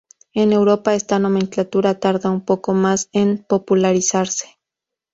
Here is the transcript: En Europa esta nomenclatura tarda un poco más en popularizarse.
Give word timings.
En 0.33 0.51
Europa 0.51 0.95
esta 0.95 1.19
nomenclatura 1.19 1.99
tarda 1.99 2.31
un 2.31 2.41
poco 2.43 2.73
más 2.73 3.07
en 3.13 3.37
popularizarse. 3.47 4.57